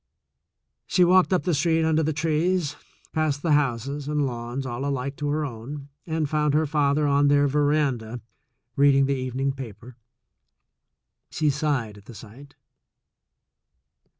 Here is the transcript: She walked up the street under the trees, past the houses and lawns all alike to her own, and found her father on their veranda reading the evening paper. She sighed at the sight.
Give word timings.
She 0.87 1.03
walked 1.05 1.31
up 1.31 1.43
the 1.43 1.53
street 1.53 1.83
under 1.83 2.01
the 2.01 2.11
trees, 2.11 2.75
past 3.13 3.43
the 3.43 3.51
houses 3.51 4.07
and 4.07 4.25
lawns 4.25 4.65
all 4.65 4.83
alike 4.83 5.15
to 5.17 5.27
her 5.29 5.45
own, 5.45 5.89
and 6.07 6.27
found 6.27 6.55
her 6.55 6.65
father 6.65 7.05
on 7.05 7.27
their 7.27 7.47
veranda 7.47 8.19
reading 8.75 9.05
the 9.05 9.13
evening 9.13 9.51
paper. 9.51 9.97
She 11.29 11.51
sighed 11.51 11.99
at 11.99 12.05
the 12.05 12.15
sight. 12.15 12.55